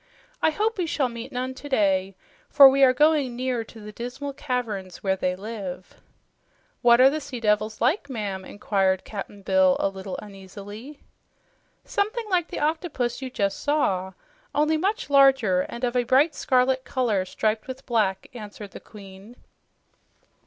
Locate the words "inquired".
8.43-9.03